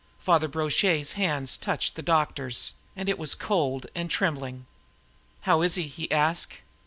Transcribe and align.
Father 0.17 0.47
Brochet's 0.47 1.11
hand 1.11 1.47
touched 1.61 1.93
the 1.93 2.01
doctor's 2.01 2.73
and 2.95 3.07
it 3.07 3.19
was 3.19 3.35
cold 3.35 3.85
and 3.93 4.09
trembling. 4.09 4.65
"How 5.41 5.61
is 5.61 5.75
he?" 5.75 5.83
he 5.83 6.09
asked. 6.11 6.53